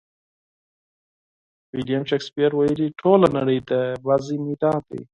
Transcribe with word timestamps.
ویلیم 1.75 2.03
شکسپیر 2.11 2.51
ویلي: 2.55 2.87
ټوله 2.99 3.27
نړۍ 3.37 3.59
د 3.69 3.71
لوبې 4.05 4.35
میدان 4.45 4.79
دی. 4.89 5.01